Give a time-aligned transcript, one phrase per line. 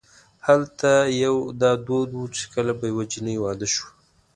[0.47, 0.89] هلته
[1.23, 3.89] یو دا دود و چې کله به یوه جنۍ واده شوه.